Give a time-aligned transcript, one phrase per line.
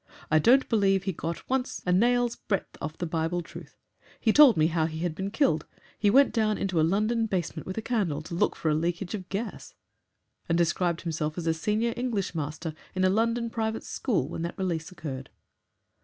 [0.31, 3.77] I don't believe he got once a nail's breadth off the Bible truth.
[4.19, 5.67] He told me how he had been killed
[5.99, 9.13] he went down into a London basement with a candle to look for a leakage
[9.13, 9.75] of gas
[10.49, 14.57] and described himself as a senior English master in a London private school when that
[14.57, 15.29] release occurred."